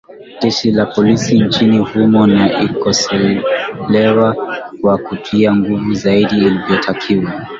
jeshi 0.41 0.71
la 0.71 0.85
polisi 0.85 1.39
nchini 1.43 1.77
humo 1.77 2.27
na 2.27 2.47
limekosolewa 2.47 4.35
kwa 4.81 4.97
kutumia 4.97 5.55
nguvu 5.55 5.93
zaidi 5.93 6.37
ilivyotakiwa 6.37 7.33